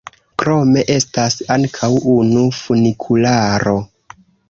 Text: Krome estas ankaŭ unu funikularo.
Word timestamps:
Krome 0.43 0.83
estas 0.93 1.37
ankaŭ 1.57 1.91
unu 2.17 2.49
funikularo. 2.65 3.79